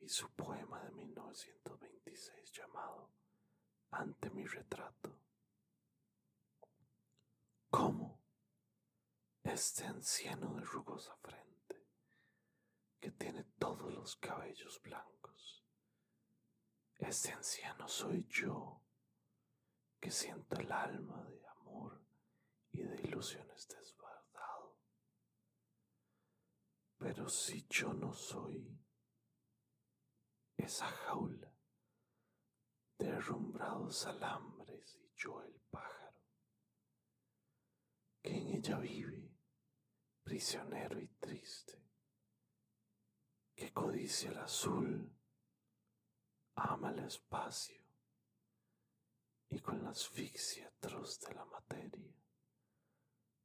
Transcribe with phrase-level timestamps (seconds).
[0.00, 3.12] y su poema de 1926 llamado
[3.92, 5.20] Ante mi retrato.
[7.70, 8.20] ¿Cómo?
[9.44, 11.86] Este anciano de rugosa frente,
[12.98, 15.64] que tiene todos los cabellos blancos.
[16.96, 18.82] Este anciano soy yo,
[20.00, 22.04] que siento el alma de amor
[22.72, 23.97] y de ilusiones desbordado.
[26.98, 28.76] Pero si yo no soy
[30.56, 31.54] esa jaula
[32.98, 36.20] de herrumbrados alambres y yo el pájaro,
[38.20, 39.30] que en ella vive,
[40.24, 41.80] prisionero y triste,
[43.54, 45.16] que codicia el azul,
[46.56, 47.82] ama el espacio
[49.50, 52.14] y con la asfixia atroz de la materia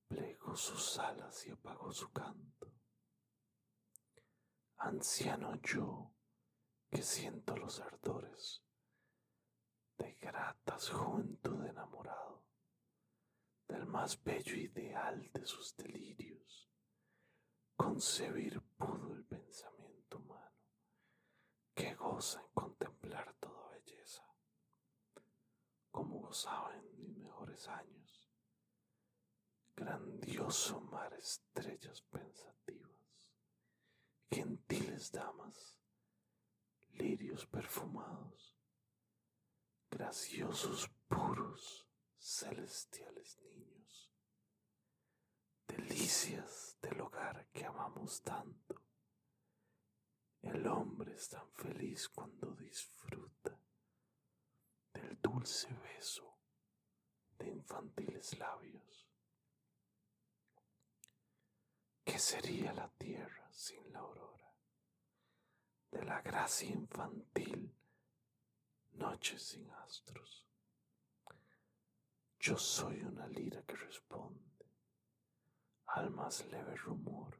[0.07, 2.72] plegó sus alas y apagó su canto.
[4.85, 6.11] Anciano yo
[6.91, 8.61] que siento los ardores
[9.97, 12.43] de gratas juventud enamorado
[13.65, 16.69] del más bello ideal de sus delirios,
[17.77, 20.51] concebir pudo el pensamiento humano
[21.73, 24.27] que goza en contemplar toda belleza
[25.91, 28.29] como gozaba en mis mejores años.
[29.77, 32.52] Grandioso mar, estrellas pensativas,
[34.33, 35.79] gentiles damas,
[36.93, 38.57] lirios perfumados,
[39.91, 44.11] graciosos puros, celestiales niños,
[45.67, 48.81] delicias del hogar que amamos tanto.
[50.41, 53.61] El hombre es tan feliz cuando disfruta
[54.93, 56.39] del dulce beso
[57.37, 59.02] de infantiles labios.
[62.03, 64.53] ¿Qué sería la tierra sin la aurora?
[65.89, 67.73] De la gracia infantil,
[68.91, 70.45] noche sin astros.
[72.39, 74.43] Yo soy una lira que responde
[75.85, 77.39] al más leve rumor,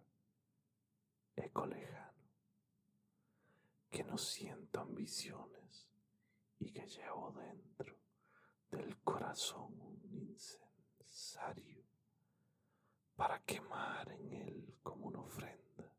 [1.36, 2.30] eco lejano,
[3.90, 5.90] que no siento ambiciones
[6.60, 7.98] y que llevo dentro
[8.72, 11.83] del corazón un incensario
[13.16, 15.98] para quemar en él como una ofrenda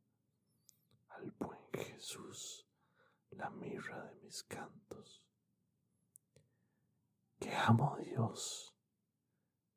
[1.08, 2.66] al buen Jesús
[3.30, 5.22] la mirra de mis cantos.
[7.38, 8.74] Que amo a Dios,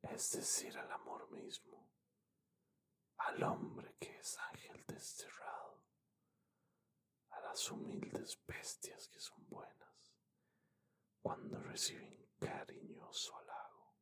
[0.02, 1.90] es decir, al amor mismo,
[3.18, 5.84] al hombre que es ángel desterrado,
[7.32, 10.14] a las humildes bestias que son buenas
[11.22, 13.94] cuando reciben cariñoso halago.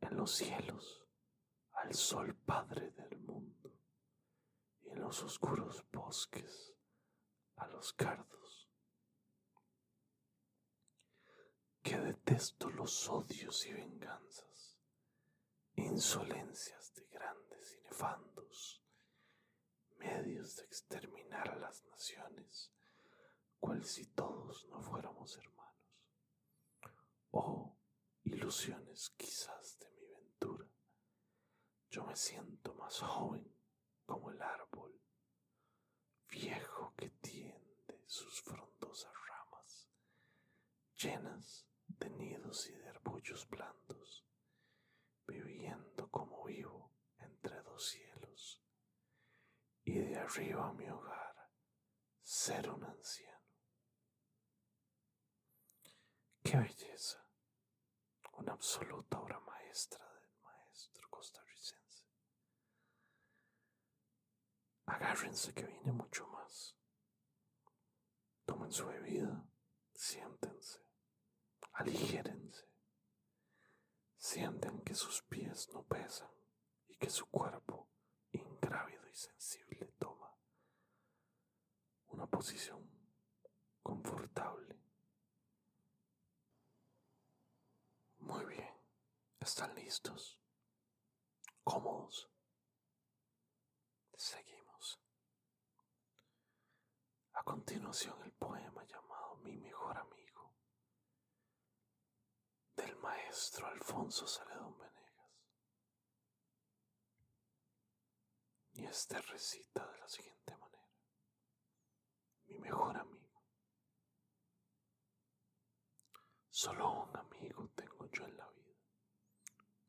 [0.00, 1.01] En los cielos,
[1.74, 3.72] al sol padre del mundo,
[4.82, 6.74] y en los oscuros bosques,
[7.56, 8.70] a los cardos.
[11.82, 14.78] Que detesto los odios y venganzas,
[15.74, 18.82] insolencias de grandes y nefandos,
[19.96, 22.72] medios de exterminar a las naciones
[23.58, 25.62] cual si todos no fuéramos hermanos.
[27.30, 27.76] Oh,
[28.24, 29.81] ilusiones quizás.
[31.92, 33.46] Yo me siento más joven
[34.06, 34.98] como el árbol,
[36.30, 39.90] viejo que tiende sus frondosas ramas,
[40.96, 44.24] llenas de nidos y de arbullos blandos,
[45.26, 48.62] viviendo como vivo entre dos cielos,
[49.84, 51.50] y de arriba a mi hogar
[52.22, 53.52] ser un anciano.
[56.42, 57.22] ¡Qué belleza!
[58.32, 62.06] Una absoluta obra maestra del maestro costarricense.
[64.92, 66.76] Agárrense que viene mucho más.
[68.44, 69.42] Tomen su bebida,
[69.94, 70.80] siéntense,
[71.72, 72.68] aligérense.
[74.18, 76.28] Sienten que sus pies no pesan
[76.88, 77.88] y que su cuerpo,
[78.32, 80.30] ingrávido y sensible, toma
[82.08, 82.86] una posición
[83.82, 84.78] confortable.
[88.18, 88.74] Muy bien,
[89.40, 90.38] ¿están listos?
[91.64, 92.28] ¿Cómodos?
[94.16, 94.62] Seguimos.
[97.42, 100.54] A continuación el poema llamado Mi mejor amigo
[102.76, 105.32] del maestro Alfonso Saledón Venegas.
[108.74, 110.88] Y este recita de la siguiente manera.
[112.46, 113.42] Mi mejor amigo.
[116.48, 118.78] Solo un amigo tengo yo en la vida.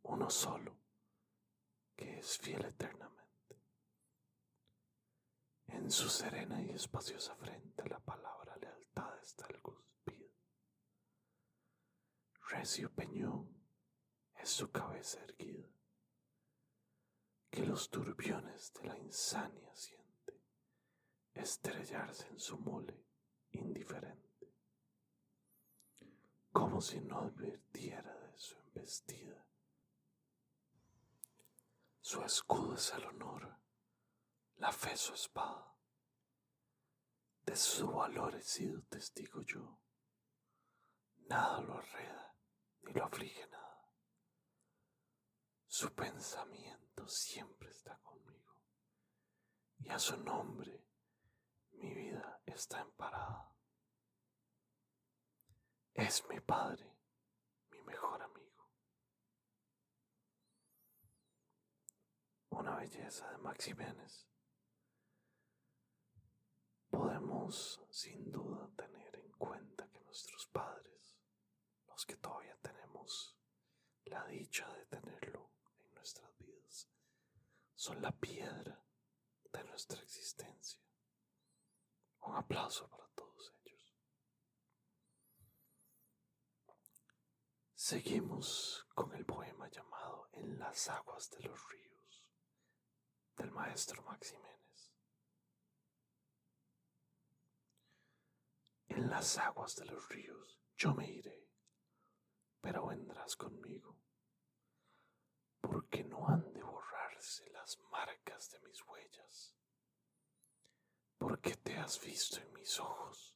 [0.02, 0.76] Uno solo,
[1.96, 3.23] que es fiel eternamente.
[5.84, 10.32] En su serena y espaciosa frente la palabra lealtad está el cuspid.
[12.48, 13.54] Recio peñón
[14.38, 15.68] es su cabeza erguida,
[17.52, 20.42] que los turbiones de la insania siente
[21.34, 23.04] estrellarse en su mole
[23.52, 24.54] indiferente,
[26.54, 29.46] como si no advirtiera de su embestida.
[32.00, 33.58] Su escudo es el honor,
[34.56, 35.73] la fe su espada.
[37.46, 39.80] De su valor he sido testigo yo.
[41.28, 42.36] Nada lo arreda
[42.82, 43.90] ni lo aflige nada.
[45.68, 48.56] Su pensamiento siempre está conmigo
[49.80, 50.88] y a su nombre
[51.74, 53.54] mi vida está emparada.
[55.94, 56.98] Es mi padre,
[57.72, 58.72] mi mejor amigo.
[62.50, 64.33] Una belleza de Max Jiménez
[66.94, 71.18] podemos sin duda tener en cuenta que nuestros padres,
[71.88, 73.36] los que todavía tenemos
[74.06, 75.50] la dicha de tenerlo
[75.80, 76.88] en nuestras vidas,
[77.74, 78.80] son la piedra
[79.52, 80.80] de nuestra existencia.
[82.22, 83.98] Un aplauso para todos ellos.
[87.74, 92.30] Seguimos con el poema llamado En las aguas de los ríos
[93.36, 94.63] del maestro Maximén.
[98.96, 101.50] En las aguas de los ríos yo me iré,
[102.62, 103.98] pero vendrás conmigo,
[105.60, 109.56] porque no han de borrarse las marcas de mis huellas,
[111.18, 113.36] porque te has visto en mis ojos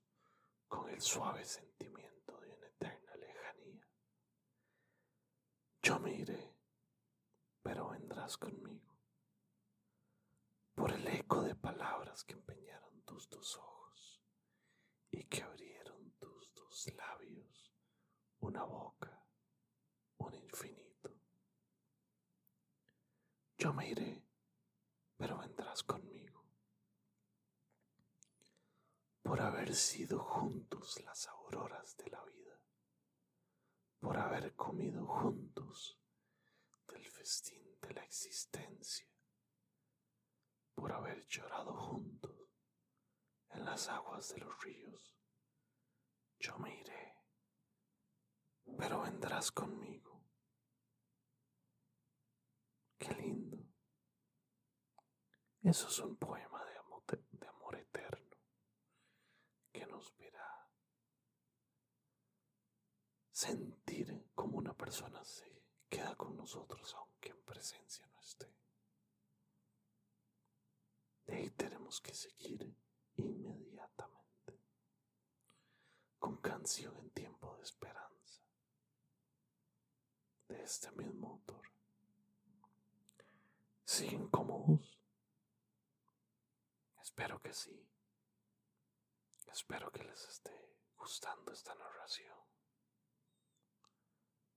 [0.67, 3.89] con el suave sentimiento de una eterna lejanía.
[5.81, 6.55] Yo me iré,
[7.63, 8.95] pero vendrás conmigo,
[10.75, 13.77] por el eco de palabras que empeñaron tus dos ojos
[15.11, 17.73] y que abrieron tus dos labios,
[18.39, 19.25] una boca,
[20.17, 21.15] un infinito.
[23.57, 24.23] Yo me iré,
[25.17, 26.45] pero vendrás conmigo.
[29.23, 32.61] Por haber sido juntos las auroras de la vida,
[33.99, 35.99] por haber comido juntos
[36.87, 39.07] del festín de la existencia,
[40.75, 42.36] por haber llorado juntos
[43.57, 45.15] en las aguas de los ríos.
[46.39, 47.15] Yo me iré,
[48.77, 50.23] pero vendrás conmigo.
[52.99, 53.57] Qué lindo.
[55.63, 58.37] Eso es un poema de amor, de amor eterno
[59.71, 60.69] que nos verá
[63.31, 68.55] sentir como una persona se queda con nosotros aunque en presencia no esté.
[71.25, 72.73] De ahí tenemos que seguir
[73.17, 74.59] inmediatamente,
[76.19, 78.41] con canción en tiempo de esperanza,
[80.47, 81.67] de este mismo autor.
[83.85, 84.99] ¿Siguen cómodos?
[87.01, 87.87] Espero que sí.
[89.51, 92.37] Espero que les esté gustando esta narración.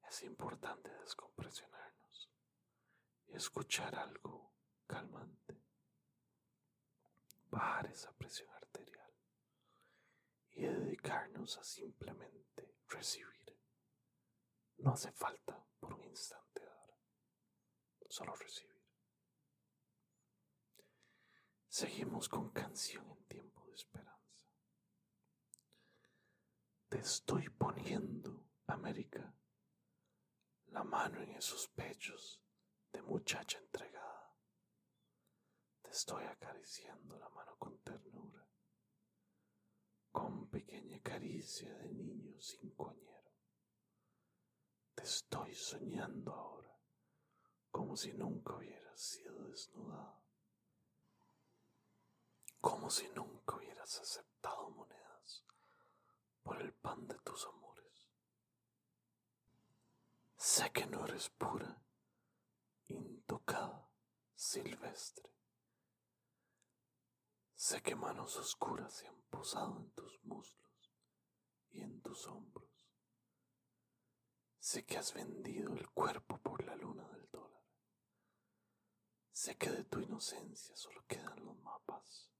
[0.08, 2.30] Es importante descompresionarnos
[3.28, 4.52] y escuchar algo
[4.86, 5.62] calmante
[7.50, 9.12] bajar esa presión arterial
[10.52, 13.30] y dedicarnos a simplemente recibir.
[14.78, 16.96] No hace falta por un instante dar,
[18.08, 18.70] solo recibir.
[21.68, 24.46] Seguimos con canción en tiempo de esperanza.
[26.88, 29.32] Te estoy poniendo, América,
[30.68, 32.42] la mano en esos pechos
[32.92, 33.89] de muchacha entregada.
[35.90, 38.46] Estoy acariciando la mano con ternura,
[40.12, 43.32] con pequeña caricia de niño cincoñero.
[44.94, 46.78] Te estoy soñando ahora,
[47.72, 50.22] como si nunca hubieras sido desnudado,
[52.60, 55.44] como si nunca hubieras aceptado monedas
[56.44, 58.08] por el pan de tus amores.
[60.36, 61.82] Sé que no eres pura,
[62.86, 63.90] intocada,
[64.36, 65.39] silvestre.
[67.62, 70.90] Sé que manos oscuras se han posado en tus muslos
[71.68, 72.88] y en tus hombros.
[74.58, 77.62] Sé que has vendido el cuerpo por la luna del dólar.
[79.30, 82.30] Sé que de tu inocencia solo quedan los mapas,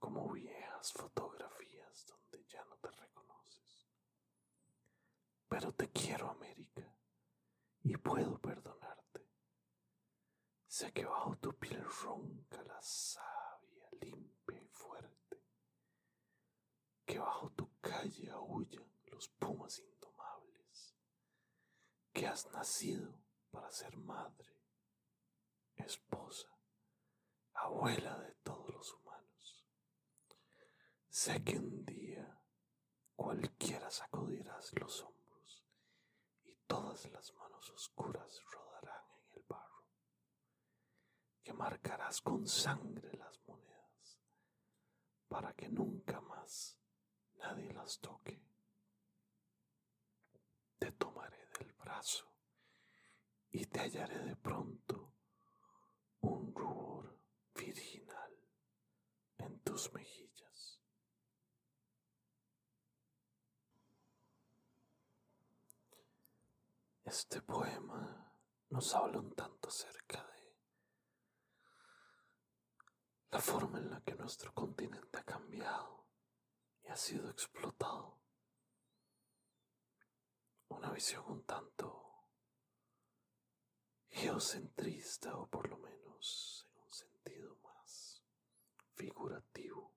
[0.00, 3.86] como viejas fotografías donde ya no te reconoces.
[5.46, 6.92] Pero te quiero, América,
[7.84, 9.30] y puedo perdonarte.
[10.66, 13.35] Sé que bajo tu piel ronca la savia
[17.16, 20.94] que bajo tu calle aullan los pumas indomables,
[22.12, 23.10] que has nacido
[23.50, 24.52] para ser madre,
[25.76, 26.50] esposa,
[27.54, 29.66] abuela de todos los humanos.
[31.08, 32.38] Sé que un día
[33.14, 35.64] cualquiera sacudirás los hombros
[36.44, 39.86] y todas las manos oscuras rodarán en el barro,
[41.42, 44.20] que marcarás con sangre las monedas
[45.28, 46.76] para que nunca más
[47.38, 48.40] nadie las toque.
[50.78, 52.32] Te tomaré del brazo
[53.50, 55.12] y te hallaré de pronto
[56.20, 57.18] un rubor
[57.54, 58.36] virginal
[59.38, 60.80] en tus mejillas.
[67.04, 68.32] Este poema
[68.70, 70.36] nos habla un tanto acerca de
[73.30, 76.05] la forma en la que nuestro continente ha cambiado
[76.88, 78.18] ha sido explotado.
[80.68, 82.02] Una visión un tanto
[84.10, 88.22] geocentrista o por lo menos en un sentido más
[88.94, 89.92] figurativo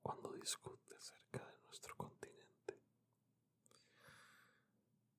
[0.00, 2.28] cuando discute acerca de nuestro continente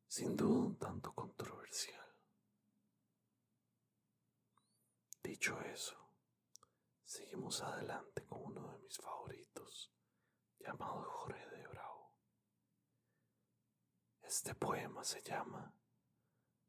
[0.08, 2.06] sin duda un tanto controversial.
[5.24, 5.96] Dicho eso,
[7.06, 9.94] seguimos adelante con uno de mis favoritos,
[10.60, 12.12] llamado Jorge de Bravo.
[14.30, 15.74] Este poema se llama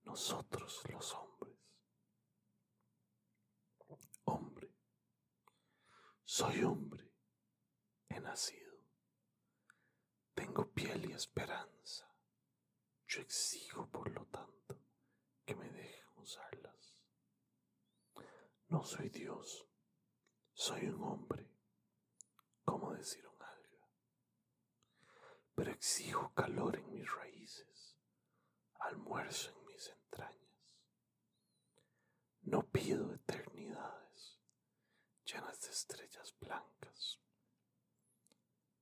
[0.04, 1.58] Nosotros los hombres.
[4.24, 4.72] Hombre,
[6.24, 7.12] soy hombre,
[8.08, 8.78] he nacido,
[10.32, 12.10] tengo piel y esperanza
[13.06, 14.80] yo exijo, por lo tanto,
[15.44, 16.96] que me dejen usarlas.
[18.68, 19.68] No soy Dios,
[20.54, 21.46] soy un hombre,
[22.64, 23.29] como decir.
[25.60, 27.94] Pero exijo calor en mis raíces,
[28.76, 30.78] almuerzo en mis entrañas.
[32.40, 34.40] No pido eternidades
[35.22, 37.20] llenas de estrellas blancas.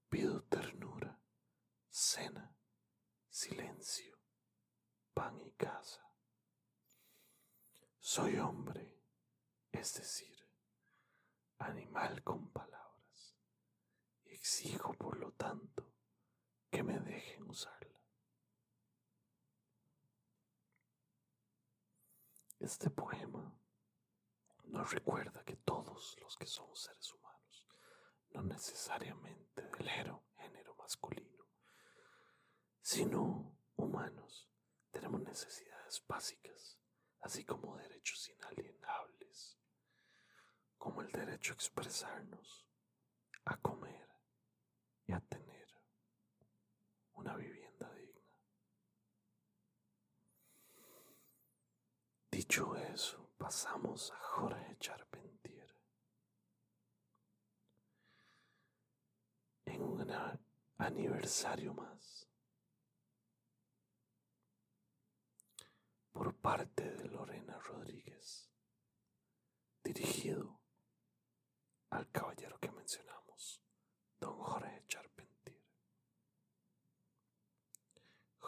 [0.08, 1.18] Pido ternura,
[1.90, 2.56] cena,
[3.28, 4.16] silencio
[5.14, 6.08] pan y casa.
[7.98, 9.02] Soy hombre,
[9.72, 10.48] es decir,
[11.58, 13.36] animal con palabras,
[14.26, 15.87] y exijo por lo tanto
[16.70, 18.00] que me dejen usarla.
[22.58, 23.56] Este poema
[24.64, 27.68] nos recuerda que todos los que somos seres humanos,
[28.30, 31.46] no necesariamente del género masculino,
[32.82, 34.50] sino humanos,
[34.90, 36.78] tenemos necesidades básicas,
[37.20, 39.58] así como derechos inalienables,
[40.76, 42.66] como el derecho a expresarnos,
[43.44, 44.08] a comer
[45.06, 45.47] y a tener
[47.18, 48.32] una vivienda digna.
[52.30, 55.74] Dicho eso, pasamos a Jorge Charpentier.
[59.64, 60.06] En un
[60.78, 62.28] aniversario más
[66.12, 68.48] por parte de Lorena Rodríguez,
[69.82, 70.60] dirigido
[71.90, 73.60] al caballero que mencionamos,
[74.18, 75.08] don Jorge Charpentier.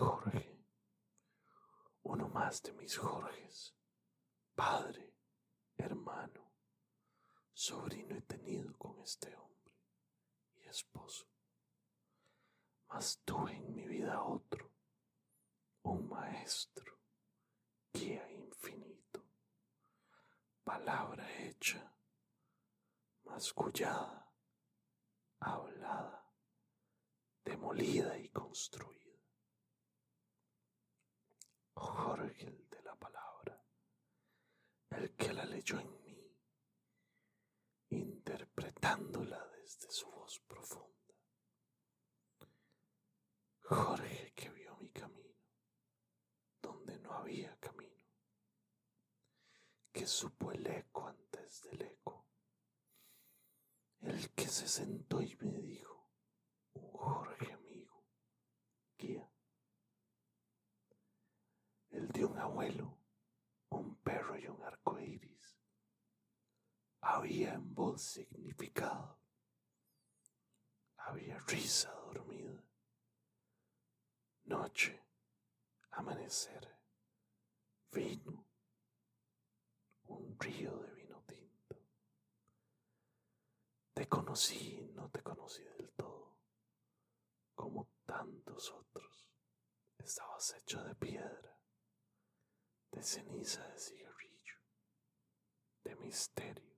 [0.01, 0.65] Jorge,
[2.51, 3.77] de mis Jorges,
[4.57, 5.15] padre,
[5.77, 6.53] hermano,
[7.53, 9.73] sobrino he tenido con este hombre
[10.57, 11.29] y esposo.
[12.89, 14.69] Mas tuve en mi vida otro,
[15.83, 16.99] un maestro,
[17.93, 19.25] guía infinito,
[20.65, 21.95] palabra hecha,
[23.23, 24.29] mascullada,
[25.39, 26.29] hablada,
[27.45, 29.00] demolida y construida.
[31.81, 33.65] Jorge el de la palabra,
[34.91, 36.37] el que la leyó en mí,
[37.89, 40.91] interpretándola desde su voz profunda.
[43.63, 45.39] Jorge que vio mi camino,
[46.61, 48.05] donde no había camino,
[49.91, 52.27] que supo el eco antes del eco,
[54.03, 56.11] el que se sentó y me dijo,
[56.75, 58.05] un Jorge amigo,
[58.99, 59.31] guía,
[61.91, 62.99] el de un abuelo,
[63.71, 65.59] un perro y un arco iris,
[67.01, 69.19] había en voz significado,
[70.97, 72.63] había risa dormida
[74.51, 75.01] noche,
[75.93, 76.77] amanecer,
[77.93, 78.47] vino,
[80.09, 81.77] un río de vino tinto.
[83.95, 86.37] Te conocí no te conocí del todo,
[87.55, 89.29] como tantos otros.
[89.99, 91.57] Estabas hecho de piedra,
[92.91, 94.57] de ceniza de cigarrillo,
[95.85, 96.70] de misterio.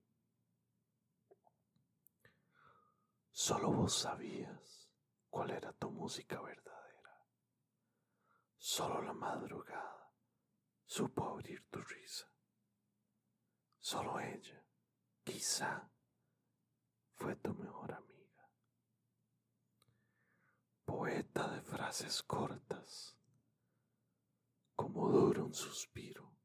[3.35, 4.89] Solo vos sabías
[5.29, 7.25] cuál era tu música verdadera
[8.55, 9.93] Solo la madrugada
[10.85, 12.31] supo abrir tu risa.
[13.79, 14.63] Solo ella,
[15.23, 15.89] quizá,
[17.15, 18.47] fue tu mejor amiga.
[20.85, 23.17] Poeta de frases cortas,
[24.75, 26.37] como dura un suspiro,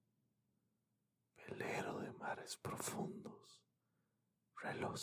[1.36, 3.62] velero de mares profundos,
[4.56, 4.96] reloj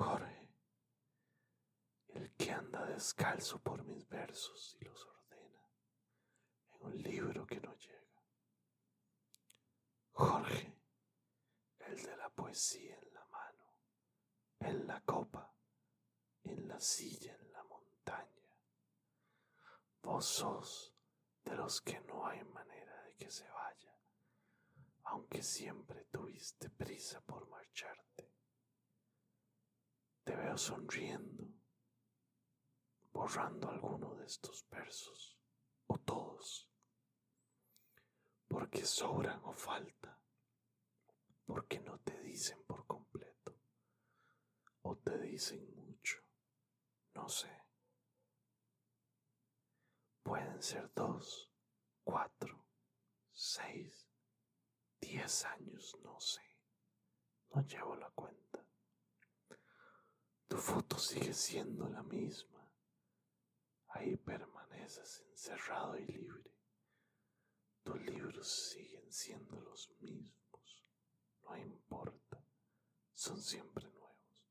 [0.00, 0.40] Jorge
[2.38, 5.62] que anda descalzo por mis versos y los ordena
[6.72, 8.24] en un libro que no llega.
[10.12, 10.74] Jorge,
[11.80, 13.74] el de la poesía en la mano,
[14.60, 15.54] en la copa,
[16.44, 18.56] en la silla, en la montaña.
[20.02, 20.94] Vos sos
[21.44, 23.94] de los que no hay manera de que se vaya,
[25.04, 28.29] aunque siempre tuviste prisa por marcharte.
[30.24, 31.60] Te veo sonriendo
[33.12, 35.38] borrando alguno de estos versos,
[35.86, 36.68] o todos,
[38.48, 40.18] porque sobran o falta,
[41.44, 43.54] porque no te dicen por completo,
[44.82, 46.18] o te dicen mucho,
[47.14, 47.50] no sé.
[50.22, 51.52] Pueden ser dos,
[52.04, 52.64] cuatro,
[53.32, 54.08] seis,
[55.00, 56.42] diez años, no sé.
[57.52, 58.49] No llevo la cuenta.
[60.50, 62.60] Tu foto sigue siendo la misma
[63.90, 66.50] Ahí permaneces encerrado y libre.
[67.82, 70.84] Tus libros siguen siendo los mismos.
[71.44, 72.44] No importa.
[73.12, 74.44] Son siempre nuevos,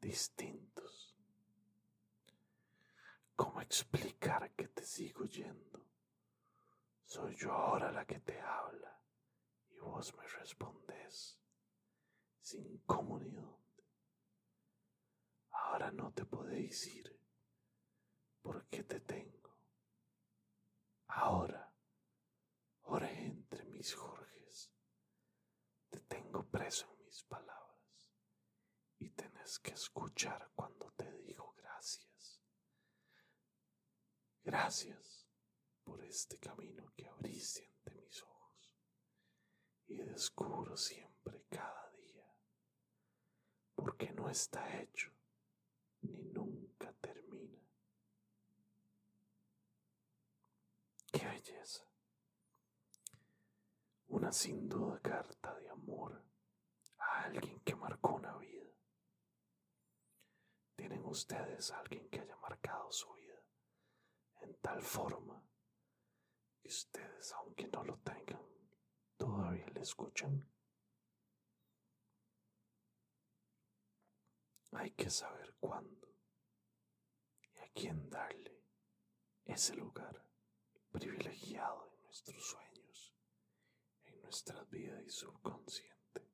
[0.00, 1.16] distintos.
[3.34, 5.86] ¿Cómo explicar que te sigo yendo?
[7.04, 9.00] Soy yo ahora la que te habla
[9.70, 11.38] y vos me respondes
[12.40, 13.59] sin cómo ni dónde.
[15.62, 17.16] Ahora no te podéis ir
[18.42, 19.56] porque te tengo.
[21.08, 21.72] Ahora,
[22.82, 24.72] oré entre mis Jorges,
[25.90, 28.10] te tengo preso en mis palabras
[28.98, 32.40] y tenés que escuchar cuando te digo gracias.
[34.42, 35.28] Gracias
[35.84, 38.76] por este camino que abriste ante mis ojos
[39.88, 42.34] y descubro siempre cada día,
[43.74, 45.19] porque no está hecho
[46.02, 47.58] ni nunca termina.
[51.12, 51.84] Qué belleza.
[54.08, 56.24] Una sin duda carta de amor
[56.98, 58.70] a alguien que marcó una vida.
[60.76, 63.40] ¿Tienen ustedes alguien que haya marcado su vida
[64.40, 65.42] en tal forma
[66.60, 68.42] que ustedes, aunque no lo tengan,
[69.16, 70.48] todavía le escuchan?
[74.72, 76.08] Hay que saber cuándo
[77.42, 78.62] y a quién darle
[79.44, 80.24] ese lugar
[80.92, 83.14] privilegiado en nuestros sueños,
[84.04, 86.30] en nuestra vida y subconsciente.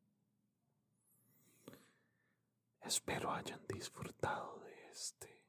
[2.83, 5.44] Espero hayan disfrutado de este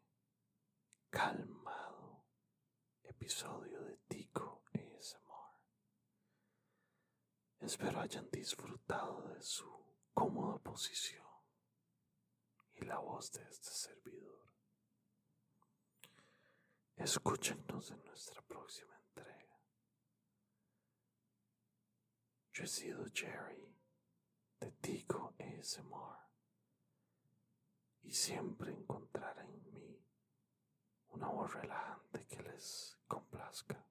[1.10, 2.24] calma
[3.04, 5.62] episodio de Tico ASMR.
[7.60, 9.70] Espero hayan disfrutado de su
[10.14, 11.27] cómoda posición
[12.80, 14.42] y la voz de este servidor.
[16.96, 19.60] Escúchenos en nuestra próxima entrega.
[22.54, 23.76] Yo he sido Jerry
[24.60, 26.18] de Tico ASMR
[28.04, 30.02] y siempre encontrará en mí
[31.10, 33.86] una voz relajante que les complazca.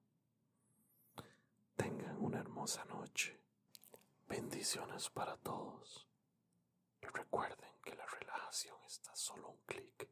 [1.75, 3.39] Tengan una hermosa noche.
[4.27, 6.07] Bendiciones para todos.
[7.01, 10.09] Y recuerden que la relajación está solo un clic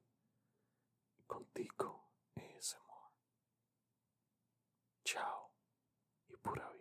[1.27, 2.07] contigo,
[2.73, 3.11] amor.
[5.03, 5.51] Chao
[6.29, 6.74] y pura vida.